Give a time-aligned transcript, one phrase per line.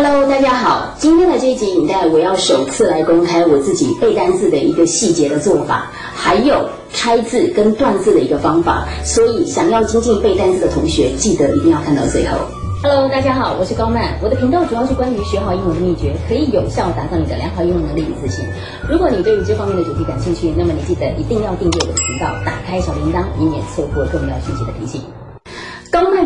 [0.00, 0.94] Hello，大家好。
[0.96, 8.86] 今天的这一集影带，我要首次来公开我自己背单字的一个细节的做法，还有拆字跟断字的一个方法。
[9.02, 12.38] 所以，想要精进背单字的同学，记得一定要看到最后。
[12.80, 14.16] Hello，大家好，我是高曼。
[14.22, 18.44] 我的频道主要是关于学好英文的秘诀，可以有效打造你的良好英文能力与自信。
[18.88, 25.02] 如果你对于这方面的主题感兴趣，那么你记得一定要订阅我的频道，打开小铃铛，以免错过重要信息的提醒。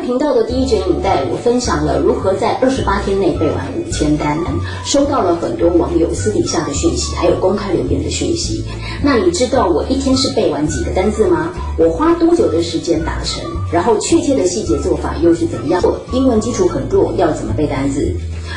[0.03, 4.37] 频道的第一卷影带，我分享了如何在二十八天内背完五千单，
[4.85, 8.65] 收到了很多网友私底下的讯息，还有公开留言的讯息。
[9.01, 11.53] 那你知道我一天是背完几个单字吗？
[11.79, 13.45] 我花多久的时间达成？
[13.73, 15.81] 然后确切的细节做法又是怎样？
[16.13, 18.13] 英文基础很弱，要怎么背单字？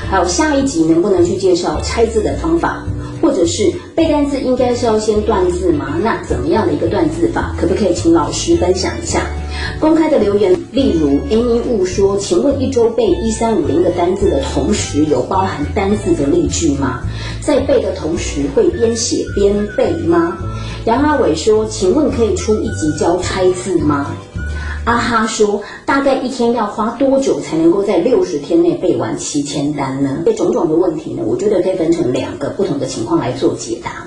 [0.10, 2.84] 还有下一集能不能去介绍拆字的方法？
[3.22, 5.96] 或者是背单字应该是要先断字吗？
[6.04, 7.56] 那怎么样的一个断字法？
[7.60, 9.22] 可不可以请老师分享一下？
[9.80, 17.00] 公开的留言，例如 Amy 雾说：“请问一周背一三五零个单字的同时，有包含单字的例句吗？
[17.42, 20.38] 在背的同时会边写边背吗？”
[20.84, 24.14] 杨阿伟说：“请问可以出一集教拆字吗？”
[24.84, 34.06] 阿哈说：“大概一天要花多久才能够在六十天内背完七千单呢？”这种种的问题呢，我觉得可以分成两个不同的情况来做解答。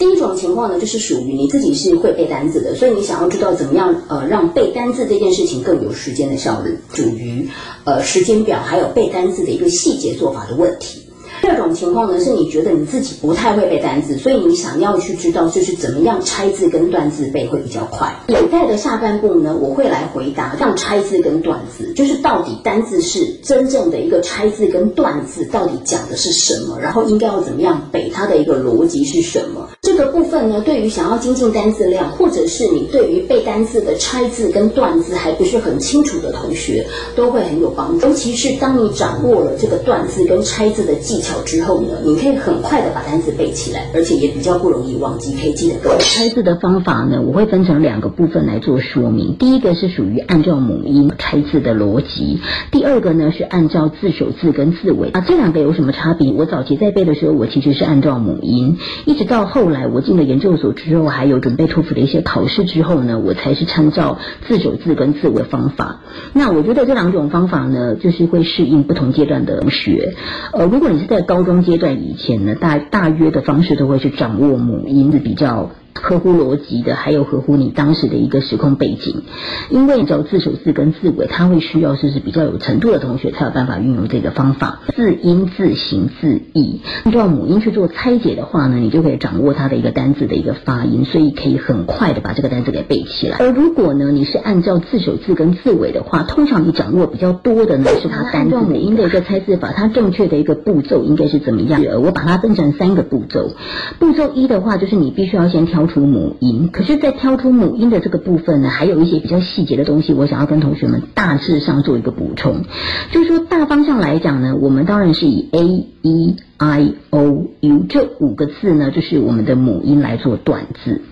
[0.00, 7.46] 第一种情况呢，就是属于你自己是会背单字的，所以你想要知道怎么样呃让背单字这件事情更有时间的效率，属于
[7.84, 11.02] 呃时间表还有背单字的一个细节做法的问题。
[11.42, 18.14] 第二种情况呢，是你觉得你自己不太会背单字，所以你想要去知道就是怎么样拆字跟断字背会比较快。
[18.28, 29.68] 有待的下半部呢，我会来回答让拆字跟断字，就是到底单字是真正的一个拆字跟断字到底讲的是什么，然后应该要怎么样背它的一个逻辑是什么。
[29.82, 38.06] 这个部分呢，对于想要精进单字量，或者是你对于背单字的拆字跟断字还不是很清楚的同学，都会很有帮助。
[38.06, 41.40] 尤其是当你掌握了这个断字跟拆字的技巧。
[41.46, 45.34] 之后呢，你可以很快的把单词背起来，而且也比较不容易忘记。
[45.40, 49.34] 可以记得个拆字的方法呢，我会分成两个部分来做说明。
[49.38, 52.38] 第一个是属于按照母音拆字的逻辑，
[52.70, 56.30] 第二个呢是按照字首字跟字尾啊，这两个有什么差别？
[56.32, 66.00] 我早期在背的时候，我其实是按照母音，一直到后来我进了研究所之后，还有准备托福的一些考试之后呢，我才是参照自首字跟自我的方法。
[66.32, 70.14] 那我觉得这两种方法呢，就是会适应不同阶段的同学。
[70.52, 75.70] 呃，如果你是在高中阶段以前呢，大大约的方式都会去掌握母音的比较。
[75.94, 79.22] 合乎逻辑的，还有合乎你当时的一个时空背景，
[79.70, 84.80] 因为你知道字首字跟字尾，它会需要就是比较有程度的同学才有办法运用这个方法。
[84.94, 93.36] 字音、字形、字义，按照母音去做拆解的话呢，你就可以掌握它的一个单字的一个发音，所以可以很快的把这个单字给背起来。
[93.38, 101.80] 而如果呢，你是按照字首字跟字尾的话，通常你掌握比较多的呢是它单字母音的一个拆字法，它正确的一个步骤应该是怎么样？
[102.02, 103.50] 我把它分成三个步骤。
[103.98, 105.90] 步骤一的话，就是你必须要先挑。
[105.90, 112.62] 出母音，可是，在挑出母音的这个部分呢，还有一些比较细节的东西，我想要跟同学们大致上做一个补充。
[113.10, 121.02] 就是说，大方向来讲呢，我们当然是以 a e i o u 这五个字呢，就是我们的母音来做短字。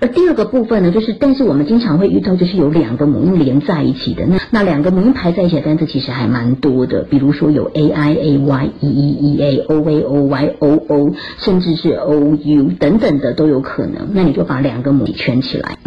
[0.00, 11.90] 而第二个部分呢，就是，但是我们经常会遇到，就是有两个母音连在一起的，那那两个母音排在一起的单词其实还蛮多的，比如说有 a i a y e e e a o a o y o o，甚至是
[11.92, 14.08] o u 等等的都有可能。
[14.12, 15.78] 那你就把两个母音圈起来。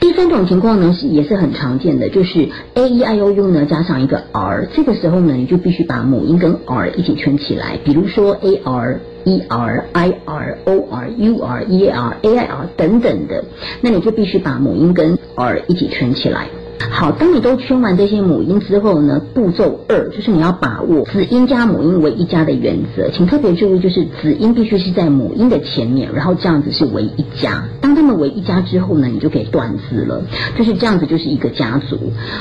[0.00, 9.00] 第三种情况呢，是也是很常见的，就是 a e i o u 呢加上一个 r，这个时候呢，你就必须把母音跟 r 一起圈起来，比如说 a r。
[9.24, 13.44] E r i r o r u r e r a i r 等等的，
[13.80, 16.48] 那你就必须把母音跟 r 一起圈起来。
[16.90, 27.64] 好，当你都圈完这些母音之后呢，步骤二就是你要把握子音加母音为一家的原则，请特别注意，就是子音必须是在母音的前面，然后这样子是为一家。
[27.80, 30.22] 当他们为一家之后呢，你就可以断字了，
[30.56, 31.98] 就是这样子就是一个家族。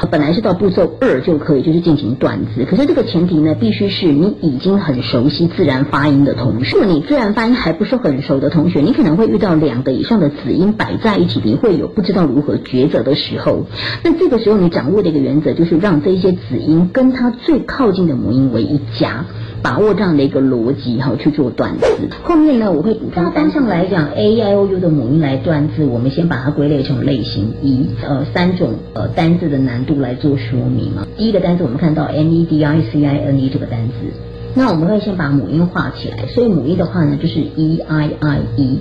[0.09, 6.75] 本来是到步骤二就可以，就是进行断字，可是这个前提呢，必须是你已经很熟悉自然发音的同学。
[6.75, 13.65] 如果你自然发音还不是很熟的同学，你可能会遇到两个以上的子音摆在一起，你会有不知道如何抉择的时候。
[14.03, 19.25] 那这个时候你掌握的一个原则就是让这些子音跟它最靠近的母音为一家，
[19.61, 22.07] 把握这样的一个逻辑哈去做断字。
[22.23, 23.29] 后面呢我会补充。
[23.33, 31.05] 单向来讲，a i o u 的母音来断字，我们先把它归类成类型一，呃三种呃单字的难度来做说明啊。
[31.17, 34.30] 第一个单字我们看到 m e d i c i n e 这个单词。
[34.53, 38.79] 那我们会先把母音画起来，所以母音的话呢，就是 e i i e。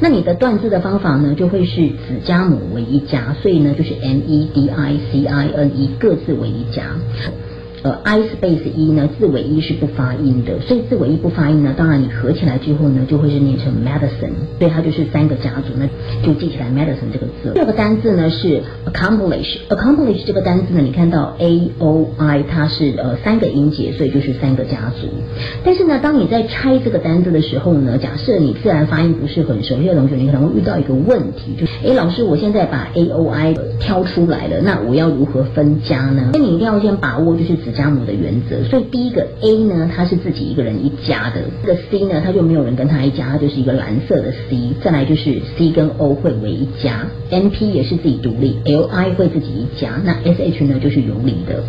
[0.00, 6.84] 那你的断字的方法呢，就会是子加母为一家，所以呢就是 m e d i c i n e 各自为一家。
[7.82, 15.86] 呃 i space 一呢，字尾一是不发音的，所以字尾一不发音呢，当然你合起来之后呢，就会是念成 medicine，所以它就是三个家族，那
[16.26, 17.52] 就记起来 medicine 这个字。
[17.54, 25.08] 第二个单字呢是 accomplish，accomplish 这个单字呢，你看到 a o i 它是呃三个音节，所以就是三个家族。
[25.64, 36.30] 但是呢，当你在拆这个单字的时候呢，假设你自然发音不是很熟悉的同学，你可能会遇到一个问题，就是哎老师，我现在把 a o i 挑出来了，那我要如何分家呢？
[36.34, 38.62] 那你一定要先把握就是子家母的原则。
[38.64, 44.58] 所以第一个 a 呢，它是自己一个人一家的；这个 c 呢，它就没有人跟他一家，它就是一个蓝色的 c。
[44.82, 51.62] 再来就是 c 跟 o 会为一家，n p 也是自己独立，l i 会自己一家，那 s h 呢就是游离的。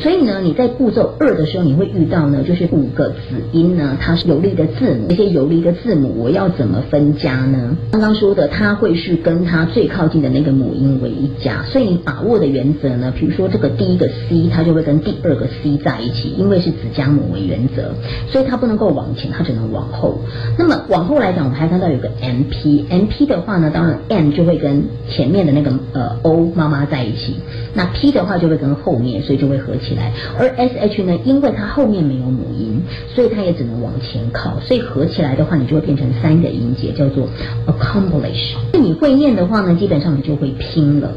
[0.00, 7.76] 所以呢，你在步骤二的时候，你会遇到呢，就是五个子音呢，它是游离的字母，这些游离的字母我要怎么分家呢？
[7.90, 17.92] 刚刚说的，它会是跟它最靠近的那个母音为一家，所以你把握的原则呢，比如说这个第一个 c，它就会跟第二个 c 在一起，因为是子加母为原则，
[18.28, 20.20] 所以它不能够往前，它只能往后。
[20.58, 27.36] 那么往后来讲，我们还看到有个 m p，m p 的话呢，当然 m 就会跟前面的那个呃 o 妈妈在一起，
[27.74, 30.12] 那 p 的话就会跟后面，所以就会合起来。
[30.38, 32.82] 而 s h 呢，因为它后面没有母音，
[33.14, 37.28] 所以它也只能往前靠，所以合起来的话，你就会变成三个音节，叫做
[37.66, 38.54] accomplish。
[38.72, 41.10] 那你会念的话呢，基本上你就会拼了。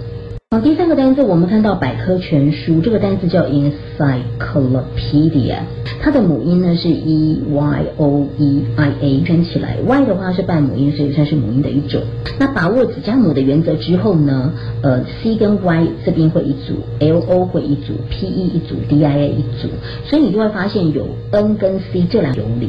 [0.54, 5.60] 好，第三个单词我们看到百科全书，这个单词叫 encyclopedia，
[6.02, 12.02] 它的母音呢是 e y o e i a，圈起来，y 的话是半母音，所以算是母音的一种。
[12.38, 14.52] 那把握子加母的原则之后呢，
[14.82, 19.70] 呃，c 跟 y 这边会一组，l o 会一组，p e 一组，d i a 一组，
[20.04, 22.68] 所以你就会发现有 n 跟 c 这两游离，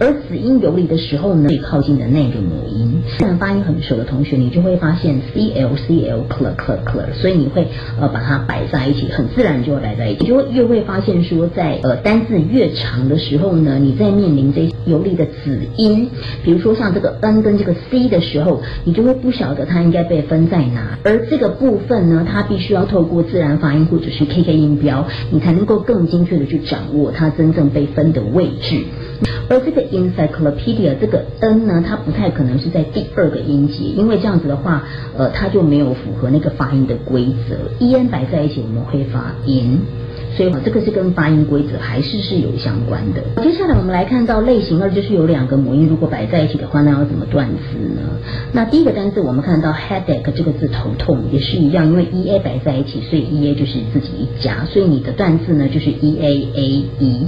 [0.00, 6.26] 而子音游离的时候呢，最靠近的那个母音，自然发音很熟的同学，你就会发现 c l cl
[6.56, 7.01] cl cl。
[7.14, 7.66] 所以你会
[8.00, 16.08] 呃把它摆在一起，很自然就会摆在一起，就会越会发现说，在呃单字越长的时候呢，你在面临这些有力的子音，
[16.44, 28.82] 比如说像这个 n 跟这个 c 的时候，你就会不晓得它应该被分在哪，而这个部分呢，它必须要透过自然发音或者是 K K 音标，你才能够更精确的去掌握它真正被分的位置。
[29.48, 34.84] 而这个 encyclopedia 这个 n 呢，它不太可能是在第二个音节，因为这样子的话，
[35.16, 37.56] 呃，它就没有符合那个发音的规则。
[37.78, 39.80] e n 摆在一起，我们会发 in。
[40.36, 43.42] 所以这个是跟发音规则还是是有相关的。
[43.42, 48.00] 接下来我们来看到类型二，就是有两个母音如果摆在一起的话，那要怎么断字呢？
[48.52, 57.26] 那第一个单字我们看到 headache 这个字头痛也是一样，因为 e a 摆在一起，所以 e a 就是自己一家，所以你的断字呢就是 e a a e。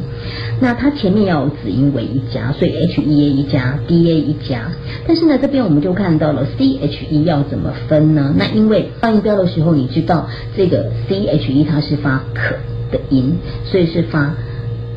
[0.61, 4.71] 那它前面要有子音为一家，所以 h e a 一家，d a 一家。
[5.07, 8.35] 但是呢这边我们就看到了 c h e 要怎么分呢？
[8.37, 12.55] 那因为发音标的时候，你知道这个 c h e 它是发可。
[12.91, 14.35] 的音，所以是发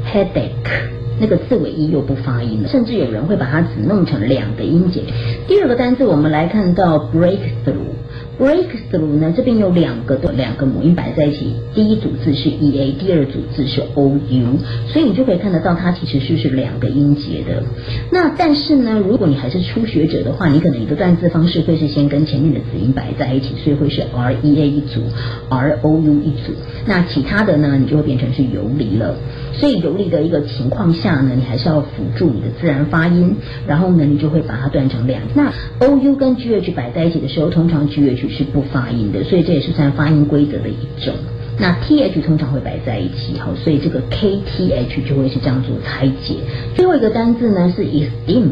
[0.06, 0.90] headache，
[1.20, 5.02] 那个字尾音又不发音了，甚至有人会把它只弄成两个音节。
[5.48, 14.58] 第二个单词我们来看到 breakthrough，breakthrough 呢这边有两个的两个母音摆在一起，第一组字是 e a，第二组字是 o u，
[14.88, 17.64] 所以你就可以看得到它其实是是两个音节的。
[18.10, 25.02] 那但是呢，如果你还是初学者的话，你可能一个断字方式会是先跟前面的子音摆在一起，所以会是 r e a 一组
[25.50, 26.54] ，r o u 一组。
[26.86, 29.16] 那其他的呢，你就会变成是游离了。
[29.54, 33.36] 所以游离的一个情况下呢，你还是要辅助你的自然发音，
[33.68, 35.22] 然后呢，你就会把它断成两。
[35.36, 41.14] 那 o u 跟 g h 摆在一起的时候，通常 g h 是不发音的，所以这也是算发音规则的一种。
[41.60, 46.36] 那 t h 通常会摆在一起，好，所以这个 k t h 就会是这样做拆解。
[46.76, 48.50] 最后一个单字呢是 esteem。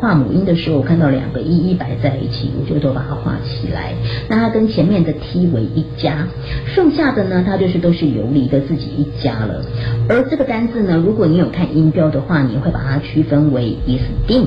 [0.00, 3.92] 画母音的时候，我看到两个一一摆在一起，我就都把它画起来。
[4.28, 6.26] 那它跟前面的 t 为一家，
[6.66, 9.62] 剩下的呢，它就是都是游离的自己一家了。
[10.08, 14.46] 而这个单字呢，如果你有看音标的话，你会把它区分为 esteem。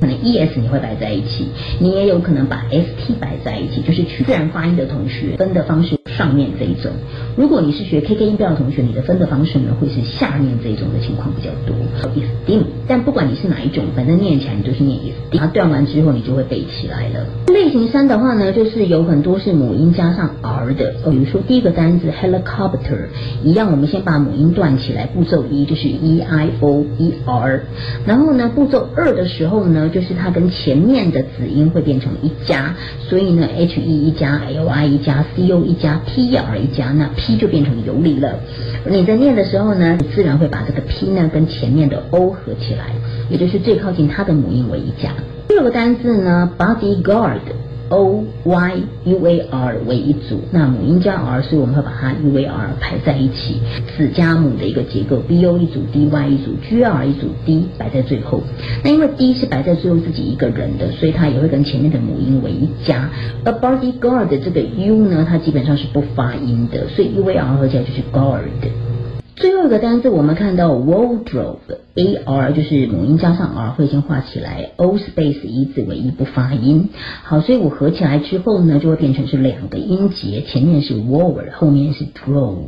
[0.00, 1.46] 可能 e s 你会摆在一起，
[1.78, 6.90] 你也有可能把 s t 摆在一起，就是取自然发音的同学分的方式上面这一种。
[7.36, 11.74] 如果你是学 K K 音标的同学，你的分的方式呢会是下面这种的情况比较多。
[12.14, 15.38] esteem，但不管你是哪一种，反正念起来你都是念 esteem。
[15.38, 17.26] 它断完之后你就会背起来了。
[17.48, 23.06] 类型三的话呢，就是有很多是母音加上 r 的，比如说第一个单词 helicopter，
[23.44, 27.62] 一样我们先把母音断起来，步骤一就是 e i o e r，
[28.06, 29.88] 然后呢步骤二的时候呢。
[29.92, 32.74] 就是它跟前面的子音会变成一加，
[33.10, 38.34] 所以呢，h e 一加，l i 一加，c o 一加，t r 一加，那 p 就变成游离了。
[38.84, 42.86] 你在念的时候呢，你自然会把这个 p 呢跟前面的 o 合起来，
[43.30, 45.10] 也就是最靠近它的母音为一家。
[45.48, 47.38] 第二个单字呢，bodyguard。
[47.92, 53.60] O Y U A R 为一组，那母音加 R，所以我们会把它 U A R 排在一起，
[53.94, 58.42] 子加母的一个结构，B O 一组，D Y 一组，G R 一组，D 摆在最后。
[58.82, 63.10] 那因为 D 是摆在最后自己一个人的，所以它也会跟前面的母音为一家。
[63.44, 68.40] 而 bodyguard 这个 U 呢，它基本上是不发音的，所以 U A R 合起来就是 guard。
[69.34, 76.90] 最后一个单词，我们看到 wardrobe，A R 就是母音加上 R 会先画起来，O space 一字为一不发音。
[77.22, 82.58] 好，所以我合起来之后呢，就会变成是两个音节，前面是 ward，后面是 drove。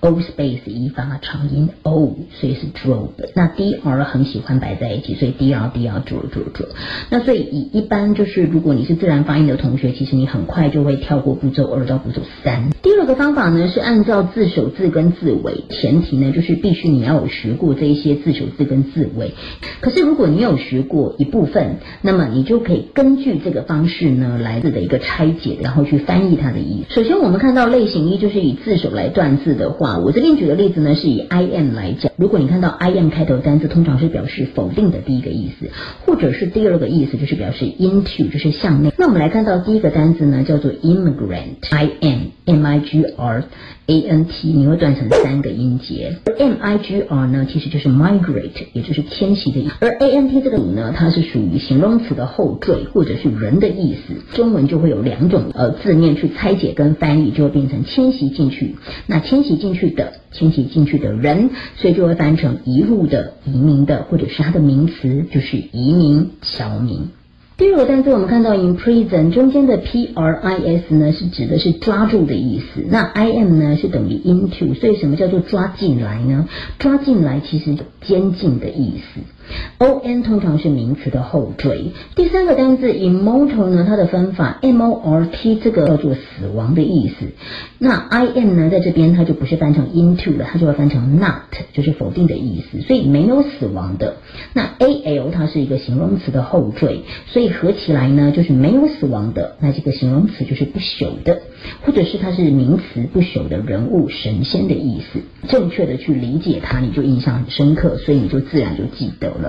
[0.00, 3.10] O space 一发长音 O，所以是 drove。
[3.34, 6.68] 那 D R 很喜欢摆在一起，所以 d r d r d r d r。
[7.10, 12.70] 那所以一一般就是如果你是自然发音的同学，其实你很快就会跳过步骤二到步骤三。
[12.86, 19.32] 第二个方法呢是按照字首字跟字尾，前提呢就是必须你要有学过这一些字首字跟字尾。
[19.80, 26.94] 可是如果你有学过一部分，那么你就可以根据这个方式呢来自的一个拆解，然后去翻译它的意思。
[26.94, 29.98] 首先我们看到类型一就是以字首来断字的话。
[29.98, 32.12] 我这边举的例子呢，是以 I am 来讲。
[32.14, 35.70] 如果你看到 I am 开头单词，通常是表示否定的第一个意思，
[36.06, 38.92] 或者是第二个意思就是表示 into，就是向内。
[38.96, 43.44] 那我们来看到第一个单词呢，叫做 immigrant，I am M I I G R
[43.86, 46.16] A N T 你会断成三个音节。
[46.38, 49.74] M I G R 呢，其实就是 migrate，也就是迁徙的意思。
[49.80, 54.14] 而 A N T 这个呢，它是属于形容词的后缀，或者是人的意思。
[54.34, 58.76] 中文就会有两种呃字面去拆解跟翻译，就会变成迁徙进去。
[59.06, 59.86] 那迁徙进去。
[59.96, 67.08] 的迁徙进去的人，所以就会翻成移入的、移民的，或者是它的名词就是移民、侨民。
[67.58, 72.84] 第二个单词我们看到 imprison 中间的 p r i s 呢，是指的是抓住的意思。
[72.86, 76.46] 那 i m 呢是等于 into，所以什么叫做抓进来呢？
[76.78, 79.20] 抓进来其实监禁的意思。
[79.78, 81.92] O N 通常是名词的后缀。
[82.14, 87.26] 第三个单字 immortal 呢，它的分法 M O R T 这个叫做死亡的意思。
[87.78, 92.80] 那 I M 呢，在这边它就不是翻成 into 了，它就会翻成 not，就是否定的意思。
[92.80, 94.16] 所以没有死亡的。
[94.54, 99.56] 那 A L 它是一个形容词的后缀，所以合起来呢就是没有死亡的。
[99.60, 101.42] 那这个形容词就是不朽的，
[101.82, 105.20] 或者是它是名词不朽的人物、神仙的意思。
[105.48, 109.26] 正确的去理解它，你就印象很深刻，所以你就自然就记得。
[109.26, 109.45] 了。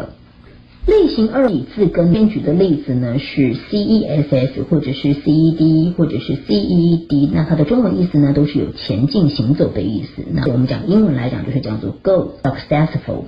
[0.87, 10.23] 类型二以字根，编举的例子呢是 C E S S 或者是 C E D 或者是 C E D，那它的中文意思呢都是有前进行走的意思。
[10.31, 13.25] 那我们讲英文来讲就是叫做 go successful。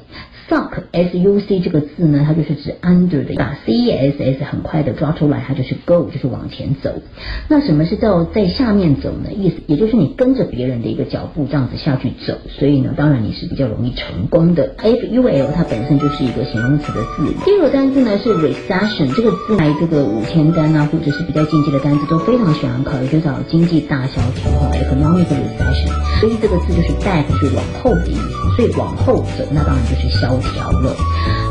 [0.50, 7.02] Suck S U C 这个字呢，它就是指 under 的，把 C E S S 很快的抓出来，它就是 go，就是往前走。
[7.48, 9.32] 那什么是叫在下面走呢？
[9.32, 14.74] 意思也就是你跟着别人的一个脚步这样子下去走，所以呢，当然你是比较容易成功的。
[14.78, 17.32] F U L 它本身就是一个形容词的字。
[17.46, 26.20] 第二个单字呢是 recession，这个字来这个五千单啊，或者是比较经济的单词都非常喜欢考，就找经济大萧条哈，economic recession。
[26.20, 30.39] 所以这个字就是 back 是往后的意思，所以往后走，那当然就是萧。
[30.42, 30.96] 调了，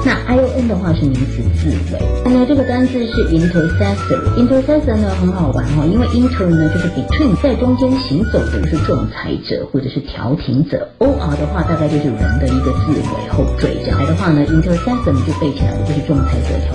[0.05, 1.99] 那 I O N 的话是名词字尾。
[2.25, 10.89] 那这个单字是 intercessor，intercessor 呢很好玩哦，因为 inter 呢就是 between，在中间行走的是仲裁者或者是调停者。
[10.99, 16.75] O R 的话大概就是人的一个字尾后缀，这样来的话呢，intercessor 就背起来，就是仲裁者、调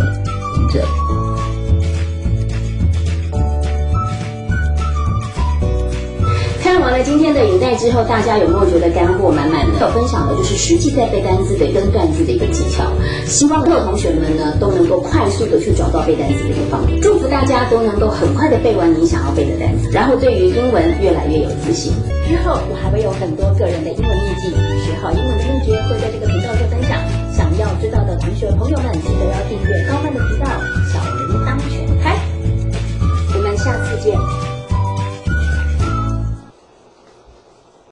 [0.55, 1.12] 停者。
[7.03, 9.79] 今天的影带之后，大家有没有觉得干货满满的？
[9.79, 12.83] 有分享的就是实际在背单词的跟段子的一个技巧。
[13.27, 16.89] 希望所有同学们呢都能够快速的去找到背单词的一个方法。
[17.01, 21.91] 祝福大家都能够很快的背完你想要背的单词，然后对于英文越来越有自信。
[22.23, 24.49] 之后我还会有很多个人的英文秘籍，
[24.87, 26.97] 学好英文的秘诀会在这个频道做分享。
[27.35, 30.47] 想要知道的同学朋友们，记得要订阅高分的频道。
[30.87, 32.17] 小人安全开，
[33.35, 34.17] 我们下次见。